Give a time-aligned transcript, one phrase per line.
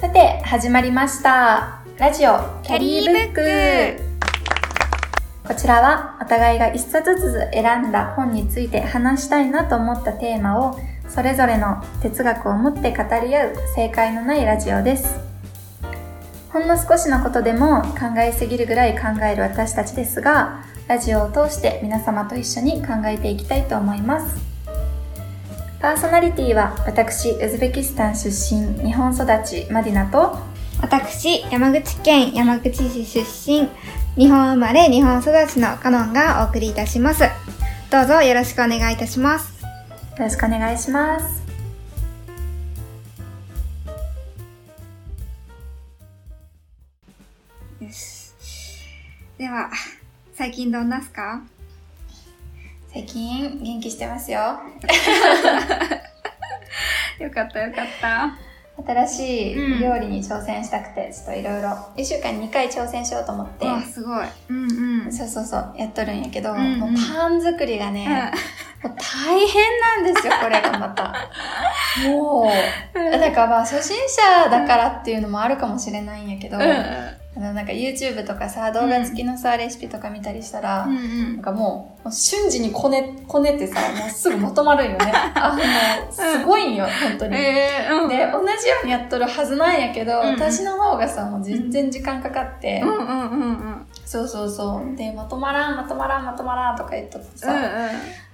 [0.00, 1.82] さて、始まりました。
[1.96, 4.00] ラジオキャリーブック。
[5.44, 15.18] こちらはお互いが一冊ずつ選んだ本について話したいなと思ったテーマをそれぞれの哲学を持って語り合う正解のないラジオです。
[16.52, 24.47] ほんの少しのことでも考えすぎるぐらい考える私たちですが、ラジオを通して皆様と一緒に考えていきたいと思います。
[25.80, 30.36] パーソナリティは私、ウズベキスタン出身、日本育ち、マディナと、
[30.82, 33.68] 私、山口県山口市出身、
[34.16, 37.22] 日本生まれ日本育ちのカノンがお送りいたします。
[37.92, 39.62] どうぞよろしくお願いいたします。
[39.62, 39.68] よ
[40.18, 41.44] ろしくお願いします。
[47.80, 48.32] よし。
[49.38, 49.70] では、
[50.34, 51.44] 最近どんなっすか？
[52.90, 54.38] 最近、元気してますよ。
[57.18, 58.30] よかったよかった。
[58.86, 64.26] 新しうんい料理に挑戦したくて、ちょっといろいろ、1週間に2回挑戦しようと思って、わ、すごい。
[64.48, 64.70] うん
[65.04, 65.12] うん。
[65.12, 68.32] そうそうそう、やっとるんやけど、うんうんもうパン作りがね、
[68.82, 71.12] もう大変なんですよ、これがまた。
[71.96, 72.52] も
[72.94, 76.62] う、だからまあ初心者だからっていうのもあるかもしれないんやけど、うん
[77.36, 81.42] あのなんか YouTube とかさ、動画付きのさ、レシピとか見たりしたら、うんうなんん。
[81.42, 85.12] かもう、もう瞬時にこね、こねてさ、もうすぐまとまるんよね。
[85.36, 87.36] あの、すごいんよ、本当に。
[87.36, 88.08] えー、うん。
[88.08, 93.86] で、同じようにやっとるはずなんやけど、うんうん私の方がさ、もう全然時間かかって、うんうんうんうん。
[94.04, 94.96] そうそうそう。
[94.96, 97.68] で、まとまらん、まとまらん、まとまらんとか言っとってさ、うんで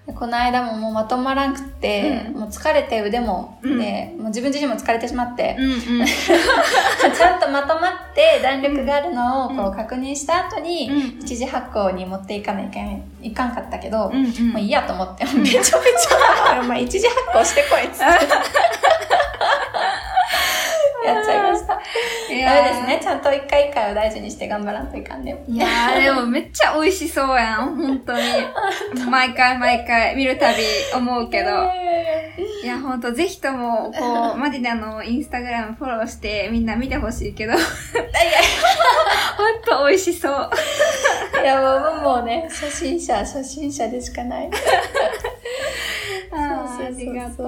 [0.06, 5.64] この間ももうまとまらんくって、うんもう疲れて腕も、うんで、もう自分自身も疲れてしまって、うん。
[5.64, 6.06] うんうん。
[6.06, 14.48] ちゃんとまとまって弾力があるのをこうう確認した後に、うん一次発酵に持っていかないかんいかんかったけど、うんうん。
[14.50, 18.83] もういいやと思って、めちゃめちゃ、 お前一次発酵してこいっつって。
[21.04, 21.74] やっちゃいました。
[21.74, 23.00] いダメですね。
[23.02, 25.44] ちゃんと一回一回を大事にして頑張らんといかんね。
[25.46, 28.20] いやー、でもめっちゃ美味しそうやん、本当に。
[29.10, 30.62] 毎回毎回見るたび
[30.94, 31.50] 思うけど。
[32.62, 37.52] いや、ほんと、ぜひとも、こう、 マディナのインスタグラムフォローしてみんな見てほしいけど。
[37.58, 37.62] ほん
[39.62, 40.50] と美味しそう。
[41.42, 44.50] いやもう、もうね、初心者、初心者でしかない。
[46.32, 47.46] あありがとう。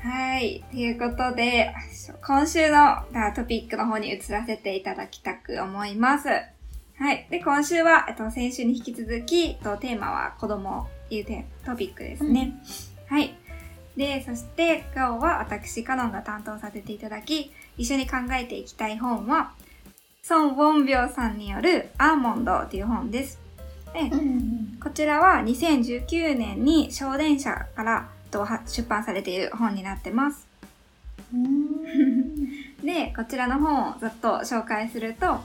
[0.00, 0.64] はい。
[0.70, 1.72] ということで、
[2.26, 3.04] 今週のあ
[3.34, 6.28] トピックの方に移らせていただきたく思います。
[6.28, 7.26] はい。
[7.30, 12.60] で、今週は、えっと、先週に引き続き、と、テーマは子供っていうテトピックですね。
[13.06, 13.36] はい。
[13.96, 19.52] で、そして今日は私、カノンが担当させていただき、一緒に考えていきたい本は、
[20.28, 23.40] 孫ウォンビョウさんによるアーモンドという本です。
[23.92, 28.08] で、うんこちらは2019年に小電社から
[28.66, 30.47] 出版されている本になってます。
[31.32, 32.84] うん。
[32.84, 35.40] で、こちらの本をざっと紹介すると、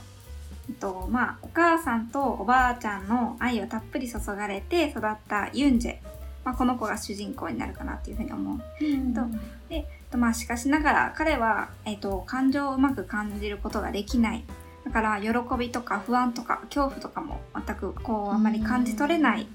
[0.79, 5.97] と、まあ、お母さんとおばあちゃんの愛をたっぷり注がれて育ったユンジェ。
[6.45, 8.85] まあ、この子が主人公になるかなっていうふうに思う。
[8.85, 9.21] うんと
[9.69, 14.43] えっと、まあ、しかしながら彼は、えっと、感情をうまく感じることができない。
[14.85, 19.47] だから、喜びとか不安とか恐怖とかも全くこう、あんまり感じ取れない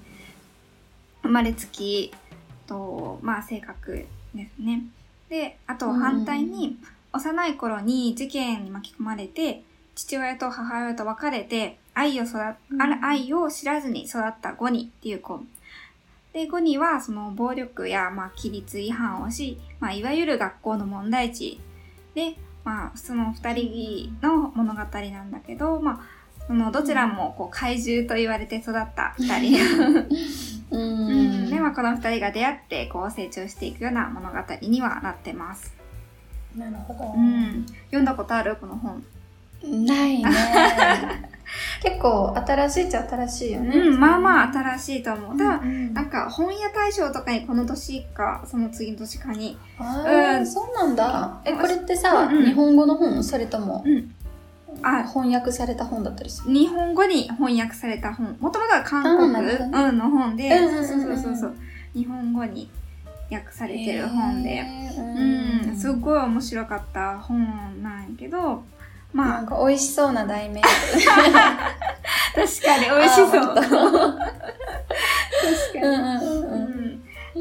[1.21, 2.11] 生まれつき
[2.67, 4.83] と、まあ、性格ですね。
[5.29, 6.77] で、あと反対に、
[7.11, 9.63] 幼い頃に事件に巻き込まれて、
[9.95, 15.41] 父親と母親と別れて、愛を育っ、うん愛を知らずに育ったゴニっていう子。
[16.33, 21.59] で、ゴニはその暴力や、まあ、規律違反をし、まあ、いわゆる学校の問題児
[22.13, 24.85] で、まあ、その二人の物語な
[25.23, 29.59] んだけど、まあ、そのどちらもこう怪獣と言われて育った二人。
[30.71, 31.49] ううんん。
[31.49, 35.73] で、まあ、この二人が出会ってこう成長していくような物語にはなってます。
[36.55, 37.13] なるほど。
[37.15, 37.65] うん。
[37.85, 38.55] 読んだことある？
[38.59, 39.03] この本。
[39.85, 40.29] ないね。
[41.83, 43.77] 結構新しいっちゃ新しいよね。
[43.77, 45.37] うん、まあまあ新しいと思う。
[45.37, 49.57] ただ、うんなんか本屋大賞とかにこの年か、その次の年かに。
[49.77, 51.41] あーうんそうなんだ。
[51.45, 53.23] え、うんこれってさ、うんうん日本語の本？
[53.23, 54.15] それとも、うん。
[54.83, 58.37] あ、翻訳された本だったりする日本語に翻訳された本。
[58.39, 59.31] もともとは韓国、う
[59.91, 61.55] ん、の本で、そうそうそうそう。
[61.93, 62.69] 日本語に
[63.31, 64.65] 訳されてる本で。
[64.97, 65.01] う
[65.71, 68.63] ん、すっごい面白かった本なんやけど、
[69.13, 70.61] まあ、なんか美味しそうな題名。
[70.71, 70.81] 確か
[72.77, 73.31] に美味しそう。
[73.31, 73.55] 確
[75.73, 75.85] かに。
[76.25, 76.69] うん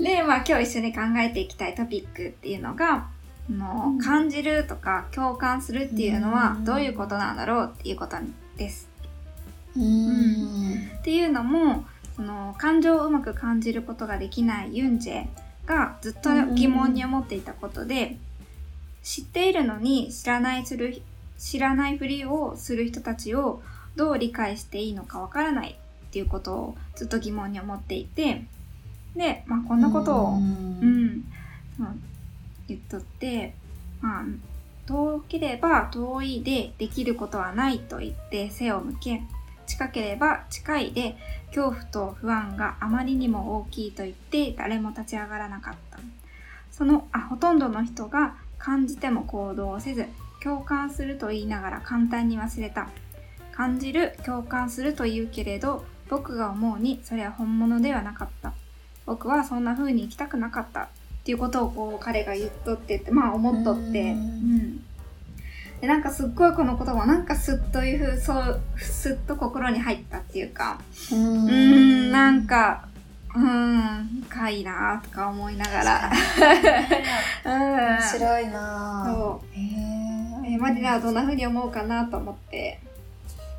[0.03, 3.09] で、まあ今日一緒に考えていきたいトピックっていうのが、あ
[3.51, 3.99] のうん。
[3.99, 6.65] 感じるとか共感するっていうのはうん。
[6.65, 8.17] どういうことなんだろうっていうこと
[8.57, 8.89] です。
[9.77, 10.91] うん。
[10.99, 11.85] っていうのも、
[12.17, 15.27] その感情をうまく感じることができないユンジェ
[15.67, 18.17] がずっと疑問に思っていたことで、
[19.03, 21.01] 知っているのに知らないする、
[21.39, 23.63] 知らないふりをする人たちを
[23.95, 25.79] どう理解していいのかわからない
[26.09, 28.45] っていうことをずっと疑問に思っていて、
[29.15, 31.25] で、まあこんなことを、ううんん、
[31.77, 31.95] その
[32.69, 33.55] 言っとって、
[34.01, 34.25] まあ、
[34.87, 39.23] 遠ければ遠いでできることはないと言って背を向け、
[39.67, 41.17] 近ければ近いで
[41.49, 45.99] 恐怖と不安があまりにも大きいと言って誰も立ち上がらなかった。
[46.71, 50.07] そのあほとんどの人が感じても行動をせず、
[50.43, 52.89] 共感すると言いながら簡単に忘れた。
[53.53, 58.53] 感じる、共感すると言うけれど、僕が思うにそれは本物ではなかった。
[59.05, 60.89] 僕はそんな風に生きたくなかった。
[61.29, 63.81] っていうことをこう彼が言っとってって、まあ思っとって。
[63.81, 64.81] ううんん。
[65.79, 70.81] で、なんかすっごいこの言葉なんかすっというふう、そう、すっと心に入ったっていうか、
[71.13, 72.89] ううーん、なんか、
[73.35, 76.11] うーん、深いなとか思いながら。
[77.45, 77.53] うん。
[77.53, 80.55] 面白いなぁそへう。
[80.55, 82.81] えマリナはどんな風に思うかなと思って、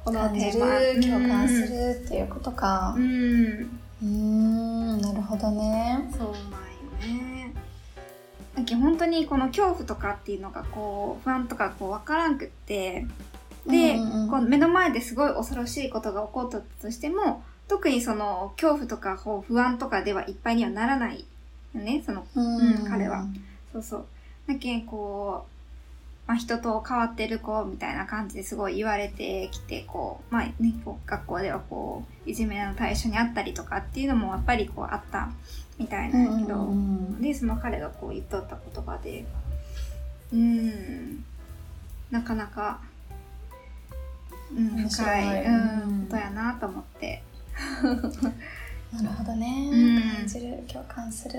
[0.04, 1.20] この感じるテーマ。
[1.20, 3.80] 共感するっていうことかうん。
[4.02, 7.29] うんなるほどねそうなんよね。
[8.60, 13.06] だけど本当にこの恐怖とかっていうのがこう不安とかこう分からんくって
[13.66, 14.30] で、うんうんうん。
[14.30, 21.26] こう目の前ですごい恐ろしいことが起こったとしても特にその恐怖とかこう不安とかではいっぱいにはならない
[21.76, 23.26] よねそのうん彼は。
[23.72, 24.06] そうそう。
[24.48, 25.46] だけんこ
[26.26, 35.30] う、まあ、人と変わってる子みたいな感じですごい言われてきてこうまあねこう学校ではこういじめの対象にあったりとかっていうのもやっぱりこうあった
[35.80, 37.22] みたいなんやけど、うんうん。
[37.22, 39.26] でその彼がこう言っとった言葉で
[40.32, 41.24] うーん
[42.12, 42.82] なかなか、
[44.56, 46.08] うん、深い、いうんうん。
[46.08, 47.24] ことやなと思って。
[48.92, 50.02] なるほどね、うん。
[50.18, 50.64] 感じる。
[50.68, 51.34] 共感する。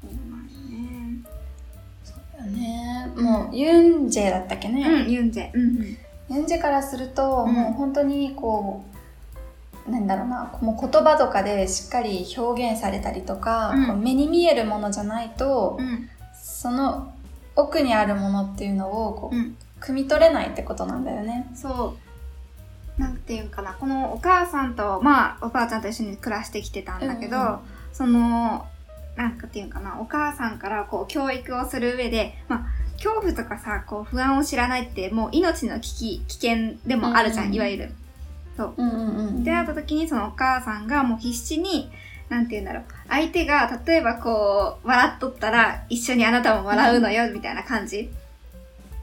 [0.00, 1.22] そうなんよね。
[2.02, 3.12] そうだね。
[3.16, 5.50] もうユンジェだったっけね、うんユンジェ。
[5.52, 5.96] うんうん。
[6.36, 7.52] ユンジェからすると、うん。
[7.52, 8.91] もう本当にこう
[9.88, 13.86] なんだろうなもう言葉とかでしっかり表現されたりとか、うん。
[13.86, 16.08] こう目に見えるものじゃないと、うん。
[16.34, 17.12] その
[17.56, 19.56] 奥にあるものっていうのをこう、うん。
[19.80, 21.50] 汲み取れないってことなんだよね。
[21.54, 23.00] そう。
[23.00, 27.58] なんていうんかなこのお母さんとまあおばあちゃんと一緒に暮らしてきてたんだけど、うんうん
[27.92, 28.66] その
[29.16, 37.54] なんかっていうんかなお母さんからこう教育をする上でまあ恐怖とかさこう不安を知らないってもう命の危機危険でもあるじゃん、うん。
[37.54, 37.94] いわゆる。
[38.56, 38.74] そう。
[38.76, 39.44] うんうんうん。
[39.44, 41.90] 出会った時にそのお母さんがもう必死に
[42.28, 42.84] なんて言うんだろう。
[43.08, 48.10] 相手が例えばこう笑っとったら一緒にあなたも笑うのよみたいな感じ。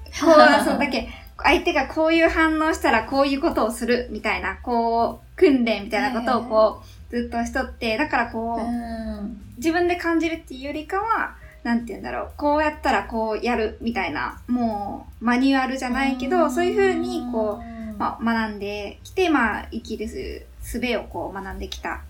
[0.19, 6.81] こう、そうだけ、相手がこういう反応したらこういうことをするみたいな、こう、訓練みたいなことをこ
[7.11, 9.41] う、ずっとしとって、だからこう、うん。
[9.57, 22.01] 自分で感じるっていうよりかは、なんて言うんだろう、こうやったらこうやるみたいな、もう、マニュアルじゃないけど、そういう風にこう、まあ、学んできて、まあ、生きるす術をこう学んできた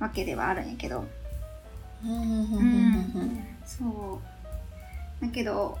[0.00, 1.06] わけではあるんやけど、
[2.04, 4.20] うんそ
[5.22, 5.24] う。
[5.24, 5.78] だけど、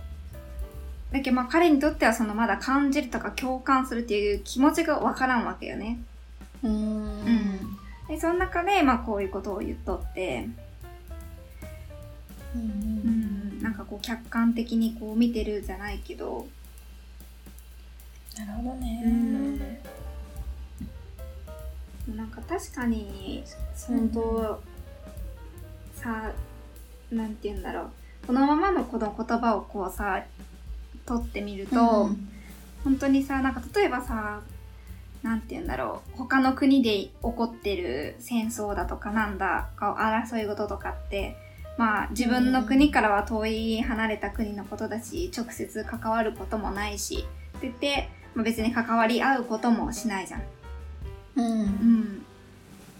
[1.12, 5.98] だけどまあ彼にとってはそのまだ感じるとか共感するっていう気持ちがわからんわけよね。
[6.62, 6.70] うん。
[6.70, 6.80] うん。
[6.80, 7.76] うん
[8.08, 10.48] で、その中でまあこういうことを言っとって、
[12.54, 16.46] うんううんん、なんかこう客観的にこう見てるじゃないけど、
[18.38, 19.80] なるほどね。
[22.14, 23.42] なんか確かに、
[23.88, 24.62] 本当、
[25.94, 26.32] さ、
[27.10, 28.26] なんて言うんだろう。
[28.26, 30.24] このままのこの言葉をこうさ、
[31.04, 32.28] 取ってみると、うん
[32.86, 34.42] 本当にさなんか例えばさ
[35.24, 41.36] なんて言うんだろう他の国で起こってる戦争だとかなんだか争い事とかって
[41.78, 47.26] まあ自分の国からは遠い離れた国のことだし直接関わることもないし
[47.58, 50.42] って言って、まあ、別に関わり合うこともしないじゃん。
[51.36, 51.60] うん。
[51.62, 52.24] うん、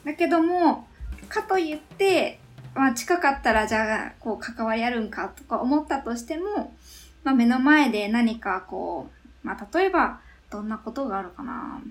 [0.05, 0.88] だけども
[1.28, 2.40] かといって、
[2.75, 6.75] まあ、近かったらじゃあこう関わりあるんかとか思ったとしても、
[7.23, 9.11] まあ、目の前で何かこ
[9.45, 11.83] う、まあ、例えばどんなことがあるかな。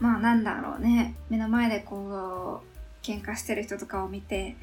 [0.00, 1.14] まあなんだろうね。
[1.30, 4.56] 目の前でこう喧嘩してる人とかを見て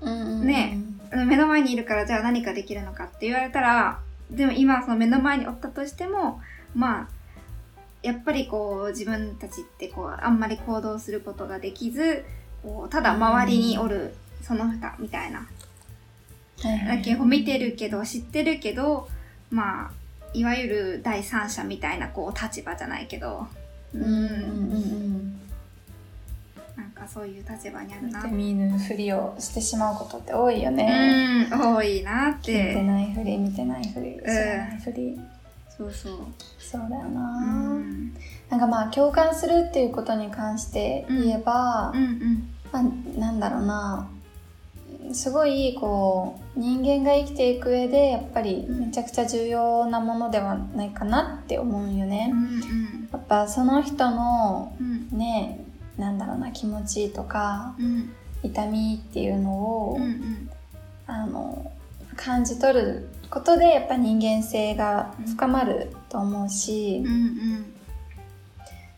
[0.00, 0.46] うん。
[0.46, 0.78] ね。
[1.12, 6.40] 目の前にいるからじゃあ何かできるのかって言われたらでも今その目の前におったとしても
[6.74, 7.08] まあ
[8.02, 12.24] やっぱりこう自分たちってこうあんまり行動することができず
[12.62, 15.46] こうただ周りにおるその他みたいな
[16.86, 19.08] だけど見てるけど知ってるけど
[19.50, 19.90] まあ
[20.34, 23.46] いわゆる第三者みたいなこう立場じゃないけど。
[23.94, 25.40] うん。
[26.76, 28.22] なんかがそういう立場にあるな。
[28.24, 31.48] 見て見ぬふりをしてしまうことって多いよね。
[31.52, 32.74] うん多いなって。
[32.74, 35.20] てないふり、見てないふり、知らないふり。
[35.76, 36.16] そうそう。
[36.58, 38.12] そうだような、ん。
[38.48, 42.48] なんかまあ共感するっていうことに関して言えば、うんうん。
[42.72, 44.08] まあ、なんだろうな。
[45.12, 52.30] すごいこう人間が生きていく上でやっぱりめちゃくちゃ重要なものではないかなって思うよね。
[52.32, 55.18] うんやっぱその人のうんうん。
[55.18, 55.60] ね
[55.98, 58.12] なんだろうな気持ちとかうん。
[58.42, 60.50] 痛みっていうのを、うんうん。
[61.06, 61.70] あの
[62.16, 67.74] 感じ取ることでやっぱ人間性が深まると思うし、うんうん。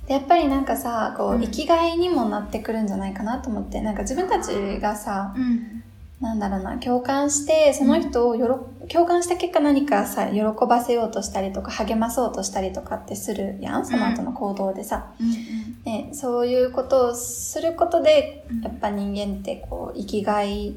[0.07, 5.83] でやっぱりなんかさこう生きがいにもなってくるんじゃないかなと思ってなんか自分たちがさうん。
[6.21, 15.83] なんだろうな共感してその人をよろ共感した結果何かさ喜ばせようとしたりとか励まそうとしたりとかってするやんその後の行動でさ、うん。
[15.85, 18.61] ね、そういうことをすることでうん。
[18.63, 20.75] やっぱ人間ってこう生きがい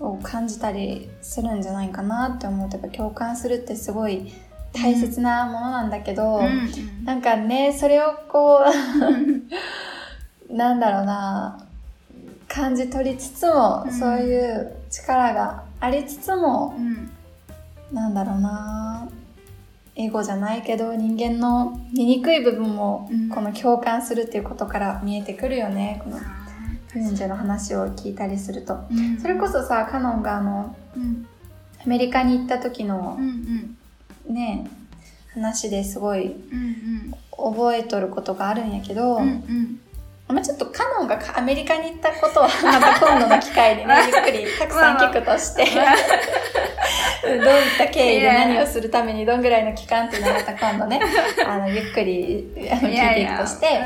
[0.00, 4.32] を感じたりするんじゃないかなって思うとやっぱ共感するってすごい
[4.72, 6.70] 大切なものなんだけど、うん。
[7.04, 8.60] なんかねそれをこ
[10.50, 11.66] うなんだろうな
[12.46, 13.92] 感じ取りつつも、うん。
[13.92, 17.10] そういう力がありつつもうん。
[17.92, 19.08] なんだろうな
[19.96, 23.28] エゴじゃないけど人間の醜い部分もうん。
[23.30, 26.18] この共感するっていうことから見えてくるよねこの
[27.26, 28.74] の話を聞いたりすると。
[28.74, 29.20] ーうん。
[29.20, 31.26] それこそさカノンがあのうん。
[31.84, 33.76] アメリカに行った時のうん
[34.26, 34.34] うん。
[34.34, 34.68] ね
[35.34, 39.80] 話ですごいうん覚えとることがあるんやけど、うんうん。
[40.28, 45.66] まあ、ちょっとカノンがアメリカに行ったことはまた今度の機会にね ゆっくりたくさん聞くとして。
[47.22, 47.42] どういっ
[47.76, 51.00] た経緯で何をするためにどんぐらいの期間っていうのをまた今度ね
[51.46, 53.80] あのゆっくり聞いていくとして。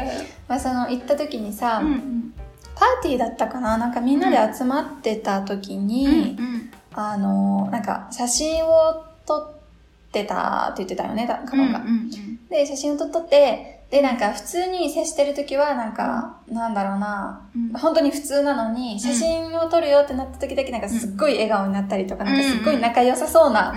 [0.48, 2.31] まあ、その行った時にさ、うんうん
[2.74, 3.78] パーティーだったかな？
[3.78, 11.26] なんかみんなで集まってた時に、うんあのなんか写真を撮ってたって言ってたよね？
[11.26, 11.80] カノンが。
[11.80, 12.10] うんうん
[12.50, 17.48] で写真を撮ってでなんか普通に接してる時はなんか、なんだろうな。
[17.54, 17.72] うん。
[17.72, 23.72] 本当に普通なのに写真を撮るよってなった時だけなんかすっごい笑顔になったりとか、なんかすっごい仲良さそうな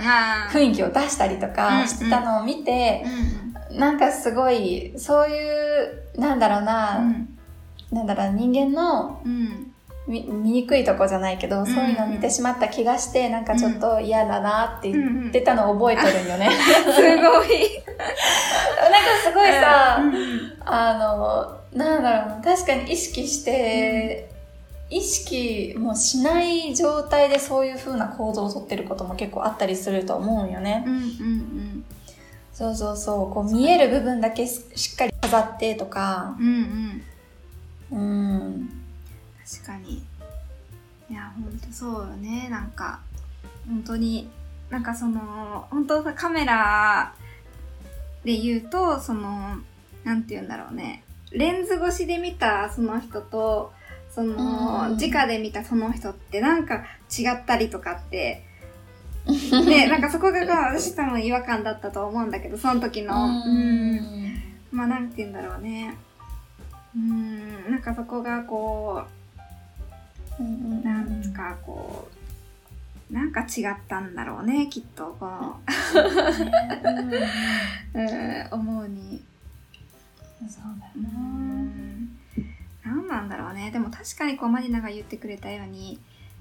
[0.50, 3.04] 雰囲気を出したりとかしてたのを見て、
[3.72, 7.35] なんかすごいそういうなんだろうな、うん
[7.92, 9.72] なんだろう人間のうん。
[10.08, 16.48] み醜いとこじゃないけど、そういうのを見てしまった気がしてなんかちょっと嫌だなって言ってたのを覚えてるんよね。
[16.94, 17.16] すごい。
[17.18, 17.44] なんか
[19.24, 20.52] すごいさ、うんうん。
[20.64, 24.28] あの、なんだろうな、確かに意識して、
[24.88, 30.84] 意識もしない状態でそういう風な行動をとってることも結構あったりすると思うんよね。
[30.86, 31.84] うんうん
[32.52, 37.02] そうそうそう、こう見える部分だけししっかり飾ってとか、うんうん
[37.90, 37.98] うん。
[37.98, 38.70] うん、
[39.44, 40.02] 確かに。
[41.08, 42.48] いやほんとそうよね。
[42.50, 43.00] なんか
[43.68, 44.28] 本当に。
[44.70, 47.14] なんかその本当さカメラ
[48.24, 49.58] で言うとその
[50.02, 51.04] なんて言うんだろうね。
[51.30, 53.72] レンズ越しで見たその人と
[54.16, 54.96] その、うん。
[54.96, 58.42] 直で見たその人ってなんか違ったりとかって。
[59.66, 60.38] ね なんかそこが
[60.70, 63.26] 私多分違和感だったと思うんだけどその時の。
[63.26, 64.40] うん。
[64.72, 65.94] まあなんて言うんだろうね
[66.96, 69.02] うんなんかそこがこ
[70.38, 72.08] ううんなんつかこ
[73.10, 75.60] うなんか違ったんだろうねきっとこの、
[77.94, 79.22] うん、思うに。
[80.48, 81.18] そうだな。
[81.18, 82.08] ん
[82.84, 83.70] 何なんだろうね。
[83.70, 85.98] でも確かにこうマリナが言ってくれたように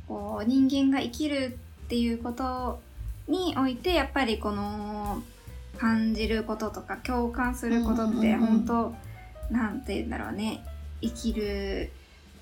[0.08, 2.82] こう人間が生きるっていうこと
[3.28, 5.24] においてやっぱりこの
[5.78, 8.96] 感じることとか共感することってうんうんうん
[9.50, 10.64] 本当、なんて言うんだろうね
[11.02, 11.92] 生きる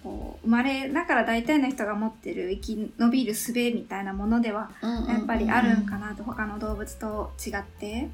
[0.04, 8.10] こう生まれながら大体の人が持ってる生き延びる術みたいなものではやっぱりあるんかなと他の動物と違って。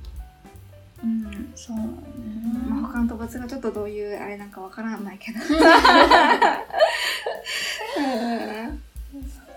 [1.02, 2.88] うんそうまあ、ね。
[2.88, 5.40] 他の動物がちょっとどういうあれなんかわからないけど。
[5.40, 5.68] そうだ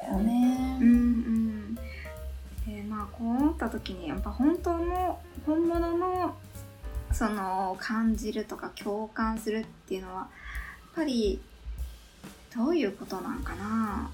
[0.08, 1.74] よねうんうん。
[1.74, 6.36] でまあこう思った時にやっぱ本当の本物の
[7.12, 10.28] その感じるとか共感するっていうのはやっ
[10.94, 11.40] ぱり
[12.54, 14.10] どういうことなんかな？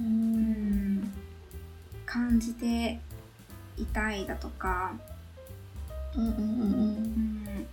[0.00, 1.12] ううんん。
[2.06, 3.00] 感じて
[3.76, 4.92] いたいだとか。
[6.16, 6.44] うんうんうんう
[7.00, 7.66] ん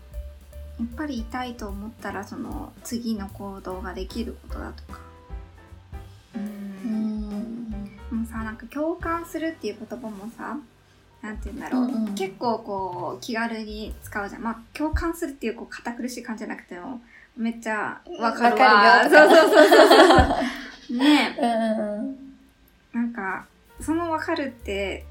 [0.80, 5.00] やっぱり痛いと思ったらその次の行動ができることだとか。
[6.36, 6.46] ううん
[7.30, 10.58] んもうさなんか共感するっていう言葉もさ
[11.22, 17.02] なんて言うんだろう、うんうん結構こう気軽に使うじゃんまあ共感するっていうこう堅苦しい感じじゃなくても
[17.38, 19.00] めっちゃわかるわわ。
[19.02, 20.98] かるよそうそうそうそう。
[21.00, 22.18] ねうんうんうん。
[22.94, 23.46] なんか、
[23.80, 25.06] そのわかるって、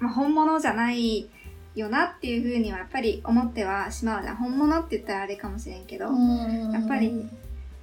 [0.00, 1.28] まあ、本物じゃない
[1.74, 4.36] よなっていうふうにはやっぱり思ってはしまうじゃん。
[4.36, 7.28] 本物って言ったらあれかもしれんけど、やっぱり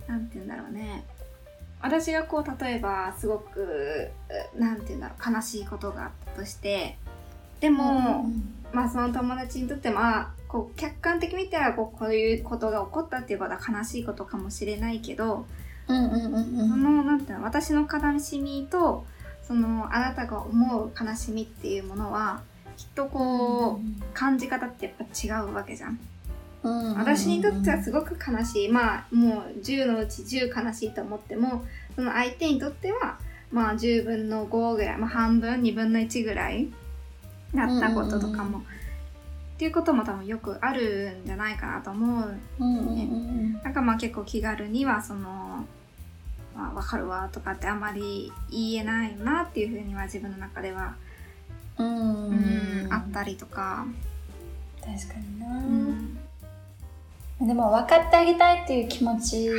[0.07, 1.03] なんて言うんだろうね。
[1.81, 4.09] 私がこう、例えば、すごく、
[4.55, 6.97] なんて言うんだろう、悲しいことがあったとして、
[7.61, 8.25] でも、
[8.73, 15.45] まあその友達にとっても、あこう、客観的に見たらこう、こういうことが起こったっていうことは悲しいことかもしれないけど、
[15.87, 19.05] うんうんうんうんその、なんていうの、私の悲しみと、
[19.47, 22.41] その、あなたが思う悲しみっていうものは、
[22.75, 25.99] きっとこう、感じ方ってやっぱ違うわけじゃん。
[26.63, 28.69] うん私にとってはすごく悲しい。
[28.69, 31.65] まあ、もう10のうち10悲しいと思っても、
[31.95, 33.17] その相手にとっては、
[33.51, 36.67] まあ10分の5ぐらい、まあ半分、2分の1ぐらい
[37.53, 38.61] だったこととかも、っ
[39.57, 42.39] ていうことも多分よくあるんじゃないかなと思う。
[42.59, 43.53] うんうんうん。
[43.63, 45.65] なんかまあ結構気軽にはその、
[46.55, 50.95] まあわかるわとかってあまり言えないなっていうふうには自分の中では、
[51.77, 52.27] うん。
[52.29, 53.85] うん、あったりとか、
[54.79, 56.20] 確かにな、うん
[57.41, 59.49] でも分かってあげたいっていう気持ち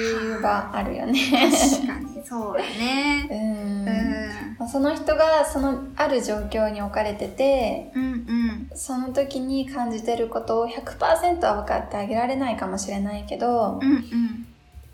[0.42, 1.18] はあるよね。
[1.50, 3.28] 確かにそうだね。
[3.28, 3.38] うん。
[3.38, 4.56] うん。
[4.58, 8.70] まあその人がそのある状況に置かれててうんうん。
[8.74, 14.46] その時に感じてることを100%は分かってあげられないかもしれないけどうんうん。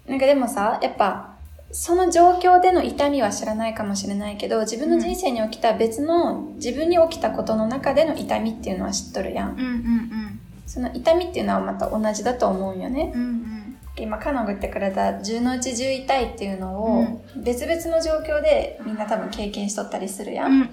[0.09, 1.35] なんかでもさやっぱ
[1.71, 10.28] その状況での痛みは知らないかもしれないけど自分の人生に起きた別の自分に起きたことの中での痛みっていうのは知っとるやんうんうん
[10.69, 13.11] その痛みっていうのはまた同じだと思うんよね。
[13.15, 13.79] うんうん。
[13.97, 20.69] 今カノが言ってくれた10のうち10痛いっていうのを別々の状況でみんな多分経験しとったりするやん、うんうん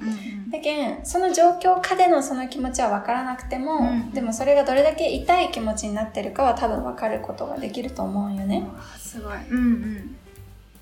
[0.51, 4.11] だけんその状況下でのその気持ちは分からなくても、うん。
[4.11, 8.63] でもそれがどれだけ痛い気持ちになってるかは多分分かることができると思うんよね。
[8.97, 9.33] すごい。
[9.49, 10.15] うん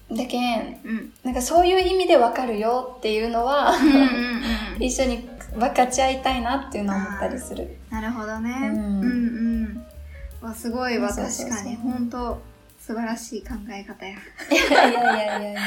[0.09, 0.17] うん。
[0.17, 1.13] だけんうん。
[1.23, 3.73] なんかそういう意味で分かるよっていうのは
[4.79, 7.77] 一緒に分かち合いたいなっていうのを思ったりする。
[7.89, 8.51] なるほどね。
[8.73, 8.77] うん。
[8.77, 10.47] うんうん。
[10.47, 11.09] わすごいわ。
[11.09, 11.75] 確かに。
[11.77, 12.41] 本当
[12.79, 14.13] 素晴らしい考え方や。
[14.13, 14.15] い
[14.73, 15.61] やいやいやいやいや。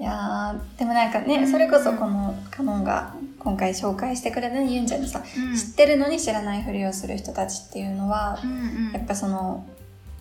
[0.00, 1.50] いやーでもなんかね、うん。
[1.50, 5.56] それこそこのカノンが今回紹介してくれたユンちゃんにさ、うん。
[5.56, 8.92] 知ってるのに知らないふりをする人たちっていうのはう、んうん。
[8.92, 9.66] やっぱその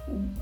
[0.07, 0.36] うん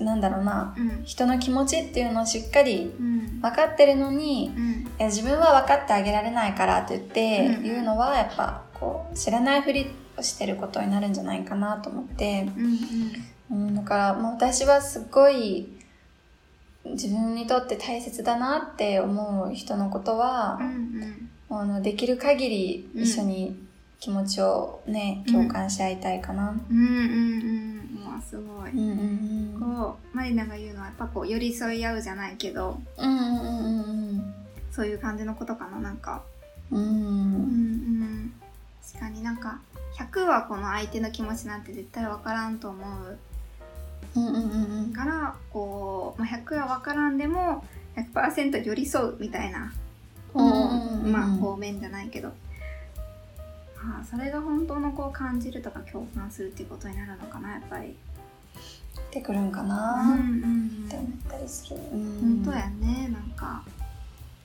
[0.00, 1.04] なんだろうなうん。
[1.04, 3.40] 人の気持ちっていうのをしっかりうん。
[3.40, 4.70] 分かってるのにうん。
[4.82, 12.48] いや自分は分かってあげられないからって言ってうん言うのはやっぱこう知らないふりをしてることになるんじゃないかなと思って、
[13.50, 15.68] うんうん、だからもう私はすごい
[16.84, 20.70] 自分にとって大切だなって思う人のことはうんう、
[21.06, 21.30] ん。
[21.52, 26.50] あのできる限り一緒に気持ちをね、共感し合いたいかな。
[26.70, 27.89] うんうんうん
[28.22, 28.70] すごい。
[28.70, 28.98] うんうん
[29.54, 29.60] うん。
[29.60, 34.34] こうマリナが言うのはやっぱこう寄り添い合うじゃないけどうんうんうん
[34.70, 36.22] そういう感じのことかななんか。
[36.70, 36.86] うんうん。
[36.86, 36.96] うんう
[38.04, 38.32] ん。
[38.92, 39.60] 確かになんか
[39.98, 43.18] 100はこの相手の気持ちなんて絶対分からんと思う。
[44.16, 44.92] うんうんうんうん。
[44.92, 47.64] からこう、まあ、100は分からんでも
[47.96, 49.72] 100%寄り添うみたいな
[50.34, 57.96] うんうんまあ方面じゃないけど、ああそれが本当のこう感じるとか共感するっていうことになるのかなやっぱり。
[59.10, 60.84] ってくるんかうんなうん。
[60.86, 61.76] って思ったりする。
[61.92, 63.62] 本当やねなんか。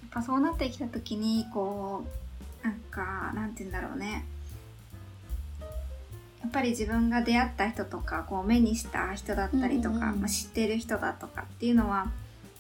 [0.01, 2.03] やっぱそうなってきた時にこ
[2.63, 4.25] うなんかなんて言うんだろうね。
[6.41, 12.07] やっぱり自分が出会った人とかこう目にした人だったりとか、まあ、知ってる人だとかっていうのは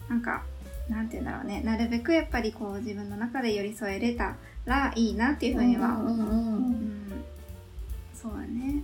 [0.09, 0.43] なんか
[0.89, 1.61] なんて言うんだろうね。
[1.61, 6.11] なるべくやっぱりこう自分の中で寄り添えれたらいいなっていうふうには、う。
[6.11, 6.75] んう
[8.13, 8.83] そうだね。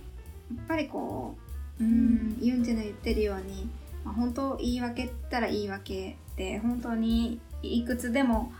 [0.56, 1.41] やっぱりこう、
[1.82, 3.68] うん、ユンジェの言ってるように、
[4.04, 8.52] まあ、本当言い訳ったら言い訳って本当にいくつでも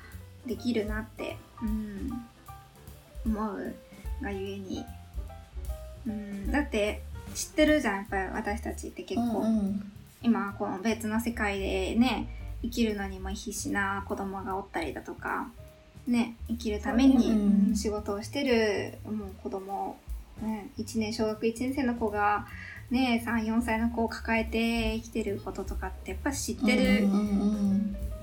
[0.46, 2.10] できるなって、うん、
[3.26, 3.74] 思う
[4.20, 4.84] がゆえに、
[6.06, 7.02] うん、だって
[7.34, 9.92] 知ってるじゃんやっぱり私たちって結構、うんうん。
[10.22, 12.28] 今この別の世界でね
[12.62, 15.48] 生きるのにも必死な子供がおったりだとか
[16.06, 19.96] ね生きるために仕事をしてるもう子供、
[20.40, 22.46] ね、1年小学1年生の子が
[22.92, 27.08] ね34歳の子を抱えて生きてることとかってやっぱ知ってる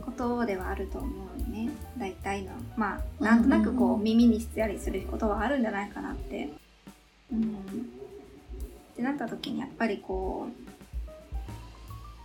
[0.06, 1.70] ことではあると思うよね。
[1.98, 2.52] 大体の。
[2.78, 6.50] まあなんとなくこう耳にしたりすることはあるんじゃないかなって。
[7.34, 10.48] うん、ってなった時にやっぱりこ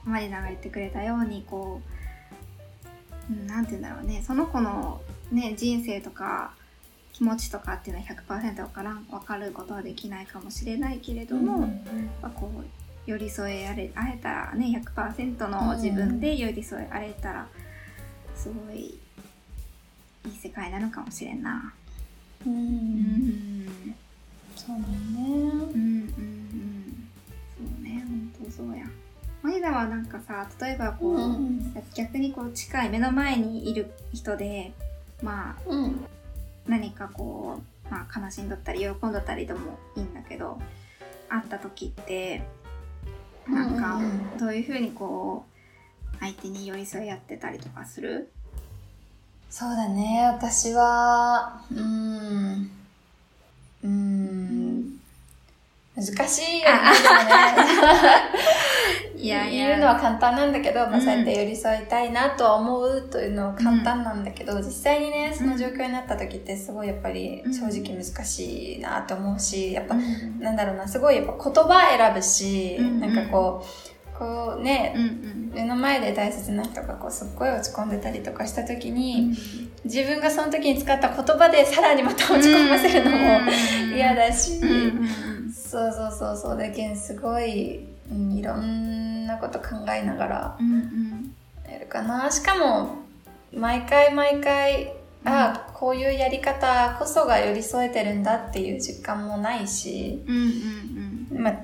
[0.06, 1.80] うマリナが言ってくれたようにこ
[3.30, 4.22] う、うん、なんて言うんだろうね。
[4.26, 5.00] その子の、
[5.32, 6.54] ね、人生とか
[7.14, 11.70] 気持ちとかっていうのは100%わからん分かることはできないかもしれないけれども、やっ
[12.22, 12.64] ぱこう
[13.06, 17.46] 寄り添えられ会えたらね100%の自分で寄り添えられたら
[18.34, 18.98] すごい
[20.26, 21.72] いい世界なのかもしれんな。
[22.44, 23.94] うん、うん。
[24.56, 24.88] そうだね。
[25.16, 27.08] うんうんうん。
[27.56, 28.84] そうね本当そうや。
[29.40, 31.72] マイダはなんかさ例えばこう、うん。
[31.94, 34.72] 逆にこう近い目の前にいる人で
[35.22, 36.06] まあうん
[36.66, 40.58] 何かこう、まあ、悲しんどったり喜んどったりでもいいんだけど
[41.28, 42.42] 会った時って
[43.48, 44.00] なんか
[44.38, 45.44] どういうふうにこ
[46.14, 48.30] う相手に寄り添い合ってたりとかする？
[49.50, 50.22] そうだね。
[50.34, 52.70] 私はうーん。
[53.84, 54.98] うーん。
[55.96, 56.78] 難しいよね
[59.24, 69.94] 言うのは簡単なんだけど、まあ、うんそうやって寄り添いたいなとは思うというのは簡単なんだけど、実際にねその状況になった時ってすごいやっぱり正直難しいなと思うしやっぱ、
[70.38, 75.44] なんだろうなすごいやっぱ言葉選ぶし、うんなんかこうこうねうんうん。
[75.54, 79.36] 目の前で大切な人がこうすっごい落ち込んでたりとかした時うに、ん。
[79.84, 83.40] 自分がその時に使った言葉でさらにまた落ち込ませるのも
[83.94, 86.58] 嫌だし、うんうんそうそうそうそう。
[86.58, 91.34] だけんすごい、うん、いろんなこと考えながらうんうん。
[91.70, 92.30] やるかな。
[92.30, 93.04] しかも
[93.52, 94.92] 毎回毎回
[95.24, 100.36] あこういうやり方こそが寄り添えてるんだっていう実感もないし、うん
[101.32, 101.54] うんまあ、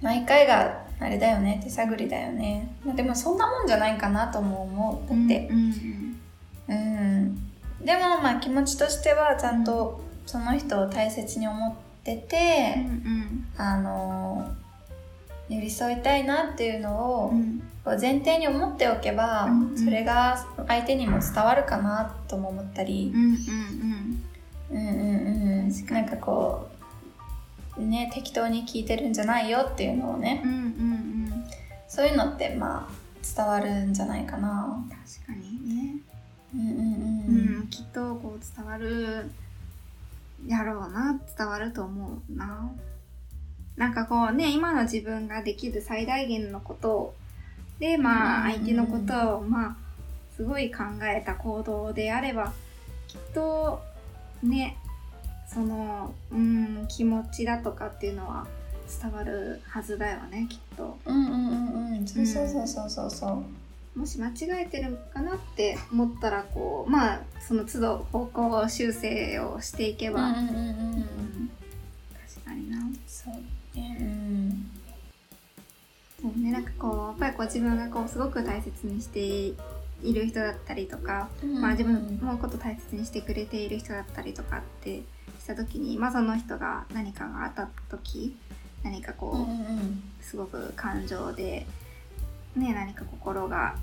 [0.00, 6.16] 毎回があれだよね手探りだよね、まあ、でもそんなもんじゃないかなとも思うだって、うん
[6.68, 14.54] うん、でもまあ気持ちとしてはちゃんとその人を大切に思ってて、うんあの
[15.48, 17.62] 寄り添いたいなっていうのをうん。
[17.84, 23.10] こう前提に思っておけば、うんそれが相手にも伝わるかなとも思ったり。
[23.14, 24.22] う、んうん
[24.70, 24.78] うん。
[24.78, 26.06] うんうん確かに。
[26.06, 26.68] なんかこ
[27.78, 30.42] うね適当に聞いてるんじゃないよっていうのをね。
[30.44, 31.44] うんうんうん。
[31.88, 34.84] そういうのってまあ伝わるんじゃないかな。
[35.24, 35.94] 確かにね。
[36.54, 36.80] うんうんうう
[37.56, 37.58] ん。
[37.60, 39.30] ん、きっとこう伝わる
[40.46, 42.70] やろうな伝わると思うな
[43.78, 47.14] なんかこうね今の自分ができる最大限のこと
[47.78, 48.52] でまあうん。
[48.52, 49.76] 相手のことをまあ
[50.36, 52.52] すごい考えた行動であれば
[53.06, 53.80] きっと
[54.42, 54.76] ね
[55.46, 58.46] そのうん気持ちだとかっていうのは
[59.00, 60.98] 伝わるはずだよねきっと。
[61.06, 62.06] うんうんうんうん。
[62.06, 63.44] そうそうそうそうそ
[63.94, 63.98] う。
[63.98, 70.38] もし間違えてるかなって思ったらこうまあその都度方向修正をしていけば、うんうん。
[70.38, 71.50] うん。
[72.34, 72.78] 確かにな。
[73.06, 73.34] そう
[73.74, 74.70] ねうん。
[76.20, 79.56] そうねなんかこうやっぱりこう自分がこうすごく大切にしてい
[80.12, 81.28] る人だったりとか、
[81.60, 85.02] まあ、自分のこと大切にしてくれている人だったりとかって
[85.40, 88.36] した時に、まあ、その人が何かがあった時
[88.82, 89.52] 何かこう、うんうんう
[89.82, 90.02] ん。
[90.20, 91.66] すごく感情で、
[92.56, 93.76] ね、何か心が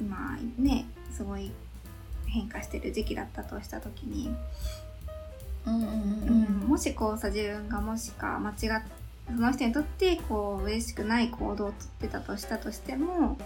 [0.00, 1.50] 今ねすごい
[2.26, 4.89] 変化してる時期だったとした時に、うんうんううんん
[5.66, 8.82] もしこうさ自分がもしか間違っ
[9.26, 13.38] その人にとってこう嬉しくない行動をとってたとしたとしても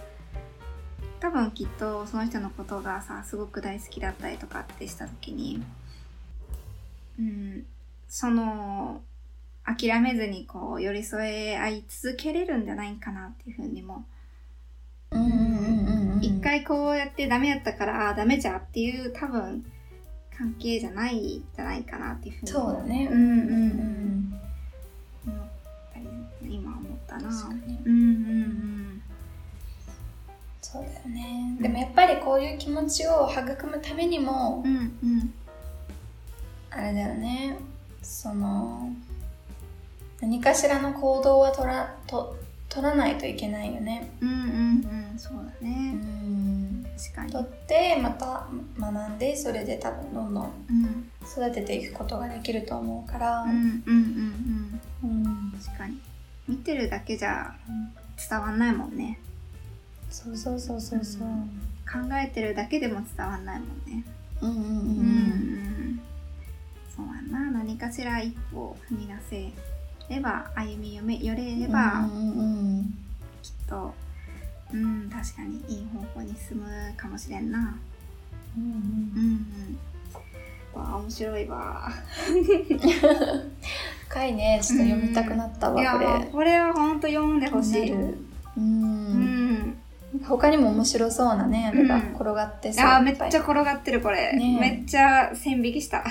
[1.20, 5.62] 多分きっとその人のことがさすごく大好きだったりとかってした時に、
[7.18, 7.64] うん、
[8.08, 9.02] その
[9.64, 14.04] 諦めずにこう寄り添え合い続けれるんじゃないかなっていうふうにも
[15.10, 19.64] うんうんうんうん一回こうやってダメやったからあーダメじゃっていう多分
[20.36, 23.08] 関係じゃないんじゃないかなっていうふうにそうだね。
[23.10, 24.40] うんうんうん。
[25.26, 25.46] 思っ
[25.92, 27.28] たり今思ったな。
[27.30, 27.78] 確かに。
[27.84, 29.02] うんうん
[30.60, 31.56] そうだよね。
[31.60, 35.34] でもやっぱりこういう気持ちを育むためにもうんうんうん
[36.70, 37.56] あれだよね。
[38.02, 38.90] その
[40.20, 42.36] 何かしらの行動は取らと
[42.68, 44.10] 取らないといけないよね。
[44.20, 44.36] うんうん
[45.12, 45.18] うん。
[45.18, 46.13] そうだうねん
[47.04, 47.32] 確かに。
[47.32, 48.46] 取ってまた
[48.78, 51.10] 学んでそれで多分どんどんうん。
[51.24, 53.42] 育てていくことができると思うから。
[53.42, 55.10] うんうんうんうん。
[55.10, 55.52] うん。
[55.64, 55.98] 確かに。
[56.48, 57.54] 見てるだけじゃ
[58.30, 59.18] 伝わんないもんね。
[60.10, 61.28] そうそうそうそうそう。
[61.90, 64.04] 考えてるだけでも伝わんないもんね。
[64.40, 64.68] うんうんうんうん。
[64.68, 66.00] うん
[66.94, 67.50] そうやな。
[67.50, 69.14] 何かしら一歩踏み出
[70.08, 72.94] せれば歩み寄れれば、うんうんうん。
[73.42, 73.94] きっと
[74.74, 77.76] うん確かにいい方向に進むかもしれんな。
[78.56, 78.70] うんうん。
[78.70, 78.76] うん
[80.74, 80.82] うん。
[80.82, 81.88] わあ面白いわ。
[84.08, 86.06] 深いねちょっと読みたくなったわ、いやこれ。
[86.32, 87.72] これは本当読んでほしい。
[87.86, 88.18] 気になる。
[88.56, 88.64] ううん。
[89.54, 89.76] ん
[90.24, 92.02] 他にも面白そうなねあれがうん。
[92.14, 94.60] 転がってさ、あーめっちゃい転がってるこれ、ねえ。
[94.60, 96.04] めっちゃ線引きした、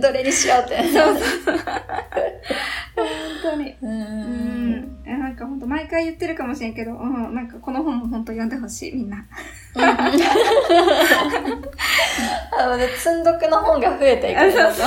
[0.00, 0.82] どれにしようって。
[0.92, 1.56] そうそう
[5.64, 9.26] かほんと毎回言ってるかもしれんけど、うん、なんかこの本も本当読んでほしい、みんな。
[12.56, 14.40] あのね、積んどくの本が増えていく。
[14.40, 14.84] あそう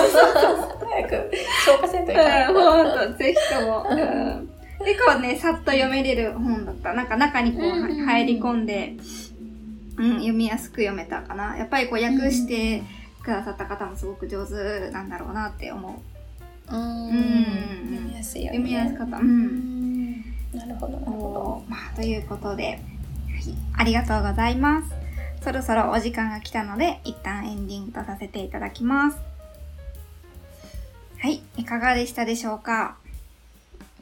[0.89, 1.31] 早く
[1.65, 2.53] 消化せんといけない。
[2.53, 3.85] うん、ぜひとも。
[3.89, 4.49] うん。
[4.85, 6.93] 結構ね、さっと読めれる本だった。
[6.93, 7.63] なんか中にこう
[8.05, 8.95] 入り込んで、
[9.97, 11.57] うん、読みやすく読めたかな。
[11.57, 12.83] やっぱりこう訳して
[13.23, 15.93] くださった方もすごく上手なんだろうなって思う。
[16.69, 17.17] うんうん
[17.89, 18.57] 読みやすいよね。
[18.57, 19.17] 読みやすかった。
[19.17, 19.21] う。
[19.21, 19.76] うん
[20.79, 22.79] るほど、なるほおまあ、ということで、はい、
[23.77, 24.93] ありがとうございます。
[25.43, 29.17] そろそろお時間が来たので、一旦エンディングとさせていただきます。
[31.19, 32.97] はい、いかがでしたでしょうか？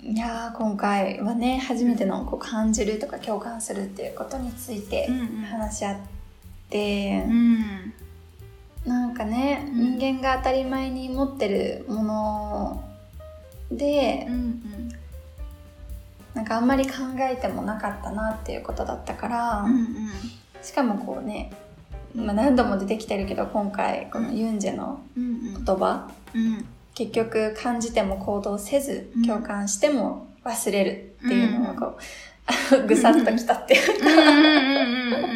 [0.03, 0.09] ど。
[0.09, 5.07] いやー、今回はね、初めてのこう感じるとか共感するっていうことについて
[5.49, 5.97] 話し合っ
[6.69, 7.93] て、うん。
[8.85, 12.83] なんかね、うん人間が当たり前に持ってるもの
[13.71, 14.74] でうん、うん。
[16.35, 19.87] なんかあんまり考えてもなかったなっていうことだったから、うんうん。
[20.61, 21.51] しかもこうね、
[22.13, 26.65] まあ、何度も出てきてるけど今回このユンジェのうん言葉うん。
[26.93, 29.25] 結局感じても行動せずうん。
[29.25, 31.97] 共感しても忘れるっていうのがこ
[32.77, 35.33] う、 ぐさっときたっていううんうん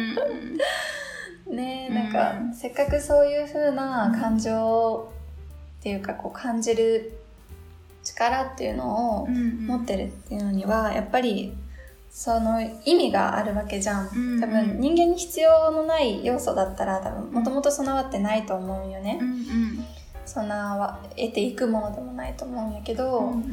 [1.50, 5.10] うんねうん なんか、せっかくそういう風な感情
[5.80, 7.19] っていうかこう感じる
[8.02, 9.66] 力っていうのをうんうん。
[9.66, 11.54] 持ってるっていうのにはやっぱり
[12.10, 14.08] その意味があるわけじゃん。
[14.08, 19.18] うんうん多分人間に必要のない要素だったら多分もともと備わってないと思うよね。
[19.20, 19.84] うんうん。
[20.26, 23.44] そんなは得ていくものでもないと思うんやけど、うん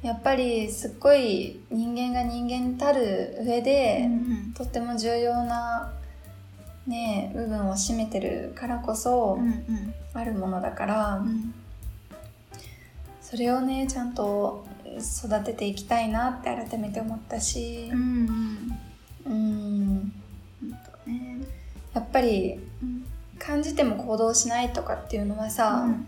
[0.00, 4.08] やっぱりすっごい人間が人間たる上で、う
[4.50, 5.92] んとっても重要な
[6.86, 11.52] ね部分を占めてるからこそ、うんうんあるものだから、うん
[13.28, 14.64] それをねちゃんと
[14.96, 17.90] 育てていきたいなって改めて思ったし。
[17.92, 17.94] う
[19.30, 20.12] ん。
[21.92, 23.04] やっぱりうん。
[23.38, 26.06] 感じても行動しないとかっていうのはさ、うん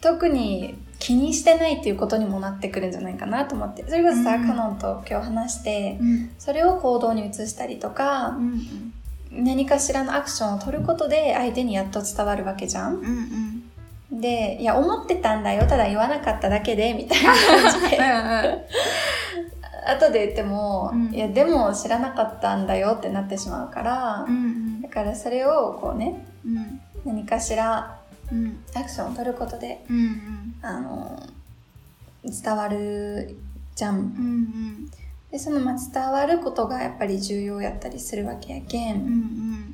[0.00, 3.84] 特に気にしてないっていうことにもなってくるんじゃないかなと思って。
[3.88, 6.30] それこそさ、うんカノンと今日話してうん。
[6.38, 8.92] それを行動に移したりとかう、ん。
[9.30, 12.96] 何かしらのアクションを取ることで相手にやっと伝わるわけじゃん。
[12.96, 13.49] うんうん
[14.20, 17.98] で、いや、思ってたんだよ、ただ言わなかっただけで、みたいな感じで、
[19.86, 21.14] 後で言っても、うん。
[21.14, 26.80] いや、でも知らなかったんだよってなってしまうから、うんだからそれをこうね、うん。
[27.04, 27.98] 何かしら
[28.30, 28.62] うん。
[28.74, 31.22] アクションを取ることで、うんあの、
[32.24, 33.36] 伝わる
[33.74, 33.96] じゃん。
[33.96, 34.90] うんうん。
[35.30, 38.92] で、その、まあ、伝わることがやっぱり重要やったりするわけやけ。
[38.92, 39.69] うんん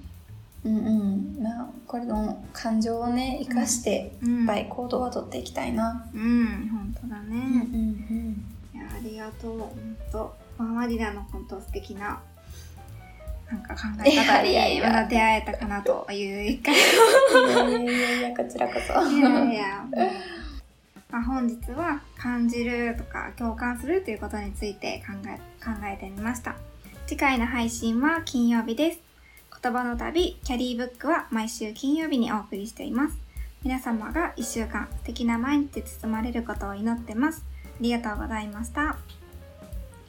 [0.66, 1.42] うんうん。
[1.42, 6.06] まあ、これの感情をね、生かして、うんいっぱい行動は取っていきたいな。
[6.14, 7.36] うん本当だうんね
[7.72, 9.70] うんいやありがとう本
[10.12, 12.20] 当まあマリナの本当素敵な
[13.50, 18.92] なんか考え方にまだ出会えたかなという一回いやいやこちらこそ。
[19.08, 19.86] いやいや、
[21.10, 26.56] まあ、本日は感じるとか共感するということについて考え考えてみました。
[27.06, 29.05] 次回の配信は金曜日です。
[29.66, 33.18] 言葉の旅キャリーブックは毎週金曜日にお送りしています。
[33.64, 37.44] 皆様が一週間素敵な毎日で包まれることを祈ってます。
[37.64, 38.90] ありがとうございました。
[38.90, 38.96] あ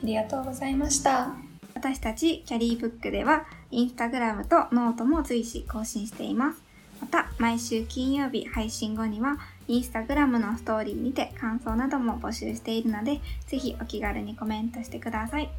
[0.03, 1.31] りがとうございました。
[1.73, 6.61] 私たちキャリーブックではインスタグラムとノートも随時更新しています。
[7.01, 15.49] また毎週金曜日配信後にはインスタグラムのストーリーにて感想なども募集しているのでぜひお気軽にコメントしてください。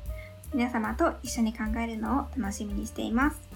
[0.54, 3.47] 皆様と一緒に考えるのを楽しみにしています。